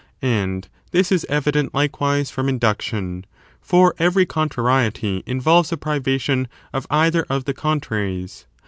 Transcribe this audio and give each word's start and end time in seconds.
And 0.23 0.67
this 0.89 1.11
is 1.11 1.27
evident, 1.29 1.75
likewise, 1.75 2.31
from 2.31 2.49
induction; 2.49 3.23
going 3.23 3.23
view 3.23 3.25
con 3.25 3.27
for 3.61 3.95
every 3.99 4.25
contrariety 4.25 5.21
involves 5.27 5.71
a 5.71 5.77
privation 5.77 6.47
of 6.73 6.85
taSirtion!"' 6.85 6.95
either 6.95 7.25
of 7.29 7.45
the 7.45 7.53
contraries. 7.53 8.47